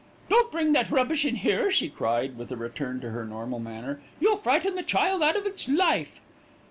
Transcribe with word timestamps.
"Don't 0.31 0.51
bring 0.51 0.71
that 0.73 0.89
rubbish 0.89 1.25
in 1.25 1.35
here," 1.35 1.69
she 1.69 1.87
cried 1.87 2.35
with 2.35 2.51
a 2.51 2.57
return 2.57 2.99
to 3.01 3.11
her 3.11 3.23
normal 3.23 3.59
manner. 3.59 4.01
"You'll 4.19 4.37
frighten 4.37 4.73
the 4.73 4.81
child 4.81 5.21
out 5.21 5.35
of 5.35 5.45
its 5.45 5.69
life." 5.69 6.21